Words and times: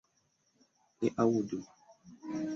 Li 1.03 1.11
aŭdu! 1.27 1.61